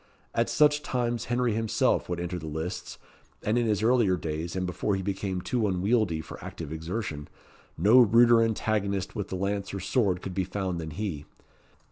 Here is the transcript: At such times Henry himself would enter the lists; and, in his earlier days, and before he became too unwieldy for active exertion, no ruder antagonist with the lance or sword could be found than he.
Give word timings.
At 0.33 0.49
such 0.49 0.81
times 0.81 1.25
Henry 1.25 1.53
himself 1.53 2.09
would 2.09 2.19
enter 2.19 2.39
the 2.39 2.47
lists; 2.47 2.97
and, 3.43 3.55
in 3.55 3.67
his 3.67 3.83
earlier 3.83 4.17
days, 4.17 4.55
and 4.55 4.65
before 4.65 4.95
he 4.95 5.03
became 5.03 5.41
too 5.41 5.67
unwieldy 5.67 6.21
for 6.21 6.43
active 6.43 6.73
exertion, 6.73 7.27
no 7.77 7.99
ruder 7.99 8.41
antagonist 8.41 9.15
with 9.15 9.27
the 9.27 9.35
lance 9.35 9.75
or 9.75 9.79
sword 9.79 10.23
could 10.23 10.33
be 10.33 10.43
found 10.43 10.81
than 10.81 10.89
he. 10.89 11.25